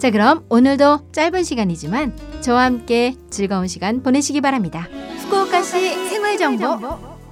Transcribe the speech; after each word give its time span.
자, 0.00 0.10
그럼 0.10 0.46
오늘도 0.48 1.12
짧은 1.12 1.44
시간이지만 1.44 2.16
저와 2.40 2.64
함께 2.64 3.16
즐거운 3.28 3.66
시간 3.68 4.02
보내시기 4.02 4.40
바랍니다. 4.40 4.88
후쿠오카시 5.18 6.08
생활 6.08 6.38
정보. 6.38 6.78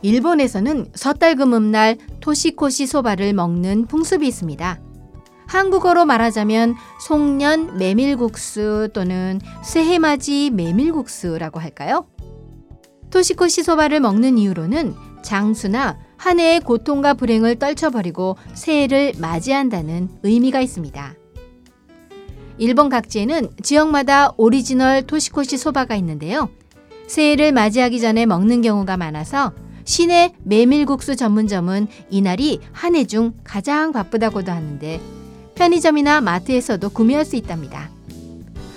일본에서는 0.02 0.88
섣달금음날 0.94 1.96
토시코시 2.20 2.86
소바를 2.86 3.32
먹는 3.32 3.86
풍습이 3.86 4.28
있습니다. 4.28 4.82
한국어로 5.46 6.04
말하자면 6.04 6.74
송년 7.00 7.78
메밀국수 7.78 8.91
또는 8.92 9.41
새해맞이 9.64 10.50
메밀국수라고 10.50 11.60
할까요? 11.60 12.06
토시코시 13.08 13.62
소바를 13.62 14.00
먹는 14.00 14.36
이유로는 14.36 14.94
장수나 15.22 15.98
한 16.19 16.38
해의 16.38 16.60
고통과 16.60 17.14
불행을 17.14 17.58
떨쳐버리고 17.58 18.36
새해를 18.52 19.14
맞이한다는 19.19 20.10
의미가 20.22 20.60
있습니다. 20.60 21.14
일본 22.58 22.88
각지에는 22.88 23.50
지역마다 23.62 24.32
오리지널 24.36 25.02
토시코시 25.06 25.56
소바가 25.58 25.94
있는데요. 25.96 26.48
새해를 27.06 27.52
맞이하기 27.52 28.00
전에 28.00 28.27
먹는 28.27 28.62
경우가 28.62 28.96
많아서 28.96 29.52
시내 29.84 30.34
메밀국수 30.42 31.16
전문점은 31.16 31.86
이날이 32.10 32.60
한 32.72 32.94
해 32.94 33.05
중 33.05 33.33
가장 33.44 33.92
바쁘다고도 33.92 34.52
하는데 34.52 35.00
편의점이나 35.55 36.20
마트에서도 36.20 36.88
구매할 36.91 37.24
수 37.24 37.36
있답니다. 37.36 37.91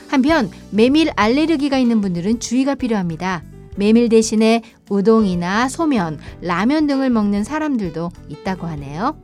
한편 0.08 0.50
메밀 0.72 1.10
알레르기가 1.16 1.78
있는 1.78 2.02
분들은 2.02 2.40
주의가 2.40 2.76
필요합니다. 2.76 3.44
메밀 3.78 4.10
대신에 4.10 4.62
우동이나 4.90 5.70
소면, 5.70 6.20
라면 6.42 6.86
등을 6.88 7.10
먹는 7.10 7.44
사람들도 7.44 8.12
있다고 8.28 8.68
하네요. 8.68 9.18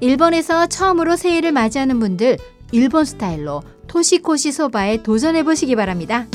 일본에서 0.00 0.66
처음으로 0.66 1.16
새해를 1.16 1.52
맞이하는 1.52 2.00
분들 2.00 2.38
일본 2.72 3.04
스타일로 3.04 3.62
토시코시 3.86 4.52
소바에 4.52 5.02
도전해 5.02 5.42
보시기 5.42 5.76
바랍니다. 5.76 6.26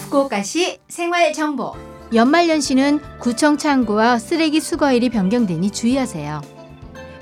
후쿠오카시 0.00 0.78
생활 0.88 1.32
정보. 1.32 1.74
연말연시는 2.14 3.00
구청 3.20 3.58
창구와 3.58 4.18
쓰레기 4.18 4.60
수거일이 4.60 5.10
변경되니 5.10 5.70
주의하세요. 5.70 6.40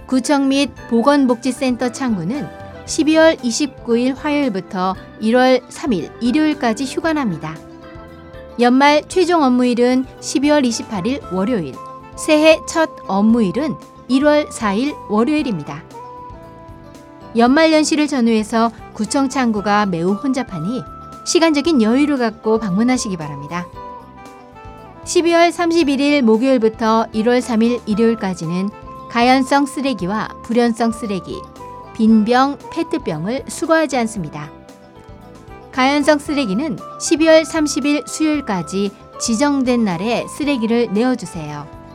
구청 0.06 0.48
및 0.48 0.70
보건복지센터 0.88 1.90
창구는 1.90 2.48
12월 2.86 3.36
29일 3.40 4.14
화요일부터 4.14 4.94
1월 5.20 5.66
3일 5.68 6.12
일요일까지 6.20 6.84
휴관합니다. 6.84 7.56
연말 8.60 9.02
최종 9.08 9.42
업무일은 9.42 10.06
12월 10.20 10.66
28일 10.66 11.32
월요일, 11.32 11.74
새해 12.16 12.58
첫 12.68 12.88
업무일은 13.08 13.74
1월 14.08 14.48
4일 14.48 14.94
월요일입니다. 15.08 15.82
연말연시를 17.36 18.06
전후해서 18.06 18.70
구청 18.94 19.28
창구가 19.28 19.86
매우 19.86 20.12
혼잡하니 20.12 20.82
시간적인 21.26 21.82
여유를 21.82 22.18
갖고 22.18 22.58
방문하시기 22.58 23.16
바랍니다. 23.16 23.66
12월 25.04 25.50
31일 25.50 26.22
목요일부터 26.22 27.06
1월 27.14 27.40
3일 27.40 27.80
일요일까지는 27.86 28.70
가연성 29.10 29.66
쓰레기와 29.66 30.28
불연성 30.42 30.92
쓰레기, 30.92 31.40
빈병, 31.94 32.58
페트병을 32.72 33.44
수거하지 33.48 33.96
않습니다. 33.98 34.50
가연성 35.72 36.18
쓰레기는 36.18 36.76
12월 36.76 37.44
30일 37.44 38.08
수요일까지 38.08 38.90
지정된 39.20 39.84
날에 39.84 40.26
쓰레기를 40.26 40.92
내어주세요. 40.92 41.85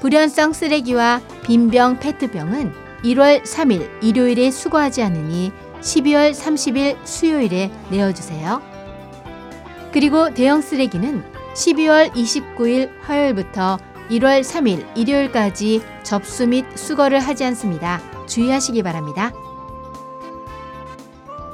불연성 0.00 0.52
쓰레기와 0.52 1.20
빈병, 1.44 1.98
페트병은 2.00 2.72
1월 3.04 3.42
3일 3.42 3.88
일요일에 4.02 4.50
수거하지 4.50 5.02
않으니 5.02 5.52
12월 5.80 6.32
30일 6.32 6.96
수요일에 7.04 7.70
내어주세요. 7.90 8.62
그리고 9.92 10.32
대형 10.32 10.60
쓰레기는 10.60 11.22
12월 11.54 12.10
29일 12.12 12.90
화요일부터 13.02 13.78
1월 14.10 14.42
3일 14.42 14.86
일요일까지 14.96 15.82
접수 16.02 16.46
및 16.46 16.64
수거를 16.74 17.20
하지 17.20 17.44
않습니다. 17.44 18.00
주의하시기 18.26 18.82
바랍니다. 18.82 19.32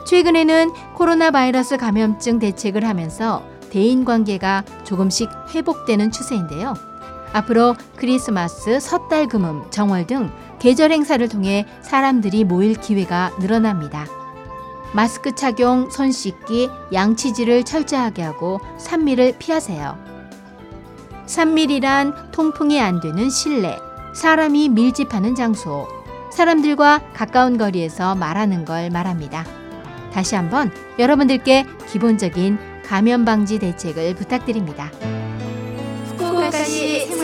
최근에는 0.06 0.72
코로나 0.94 1.30
바이러스 1.30 1.76
감염증 1.76 2.38
대책을 2.38 2.84
하면서 2.84 3.44
대인 3.70 4.04
관계가 4.04 4.64
조금씩 4.84 5.28
회복되는 5.54 6.10
추세인데요. 6.10 6.74
앞으로 7.32 7.76
크리스마스, 7.96 8.80
섣달 8.80 9.28
금음, 9.28 9.70
정월 9.70 10.06
등 10.06 10.30
계절 10.58 10.90
행사를 10.90 11.26
통해 11.28 11.66
사람들이 11.80 12.44
모일 12.44 12.74
기회가 12.74 13.32
늘어납니다. 13.38 14.06
마스크 14.92 15.34
착용, 15.34 15.88
손 15.90 16.10
씻기, 16.10 16.68
양치질을 16.92 17.64
철저하게 17.64 18.22
하고 18.22 18.60
산미를 18.78 19.36
피하세요. 19.38 19.96
산밀이란 21.26 22.32
통풍이 22.32 22.80
안 22.80 23.00
되는 23.00 23.30
실내, 23.30 23.78
사람이 24.14 24.70
밀집하는 24.70 25.36
장소, 25.36 25.86
사람들과 26.32 27.00
가까운 27.14 27.56
거리에서 27.56 28.16
말하는 28.16 28.64
걸 28.64 28.90
말합니다. 28.90 29.44
다시 30.12 30.34
한번 30.34 30.72
여러분들께 30.98 31.66
기본적인 31.88 32.58
감염 32.84 33.24
방지 33.24 33.60
대책을 33.60 34.16
부탁드립니다. 34.16 34.90
후쿠오카시 36.18 37.19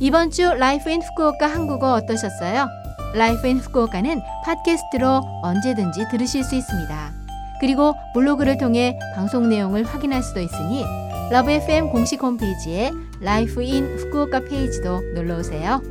이번 0.00 0.30
주 0.30 0.54
Life 0.54 0.90
in 0.90 1.02
Fukuoka 1.02 1.48
한국어 1.48 1.94
어떠셨어요? 1.94 2.68
Life 3.16 3.48
in 3.48 3.58
Fukuoka는 3.58 4.20
팟캐스트로 4.44 5.40
언제든지 5.42 6.04
들으실 6.10 6.44
수 6.44 6.54
있습니다. 6.54 7.12
그리고 7.60 7.94
블로그를 8.14 8.58
통해 8.58 8.96
방송 9.16 9.48
내용을 9.48 9.82
확인할 9.82 10.22
수도 10.22 10.38
있으니 10.38 10.84
LOVE 11.32 11.50
FM 11.50 11.90
공식 11.90 12.22
홈페이지에 12.22 12.92
Life 13.20 13.60
in 13.60 13.98
Fukuoka 13.98 14.40
페이지도 14.48 15.00
놀러 15.14 15.38
오세요. 15.38 15.82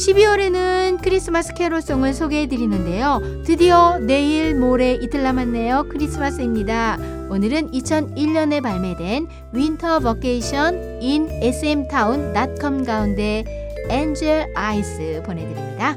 12월에는 0.00 1.02
크리스마스 1.02 1.52
캐롤송을 1.52 2.14
소개해 2.14 2.46
드리는데요. 2.46 3.20
드디어 3.44 3.98
내일 3.98 4.54
모레 4.54 4.94
이틀 4.94 5.22
남았네요. 5.22 5.88
크리스마스입니다. 5.90 6.96
오늘은 7.28 7.72
2001년에 7.72 8.62
발매된 8.62 9.28
Winter 9.52 10.00
Vacation 10.00 11.02
in 11.02 11.28
SMTOWN.com 11.30 12.84
가운데 12.84 13.44
Angel 13.90 14.54
Eyes 14.56 15.22
보내드립니다. 15.26 15.96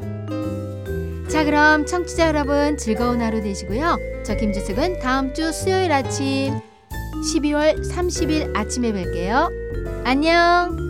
자 1.30 1.46
그럼 1.46 1.86
청취자 1.86 2.28
여러분 2.28 2.76
즐거운 2.78 3.22
하루 3.22 3.42
되시고요. 3.42 3.98
저 4.26 4.36
김주숙은 4.36 5.00
다음 5.00 5.34
주 5.34 5.54
수요일 5.54 5.94
아침 5.94 6.60
12월 7.34 7.80
30일 7.90 8.54
아침에 8.54 8.92
뵐게요. 8.92 9.50
안녕 10.04 10.83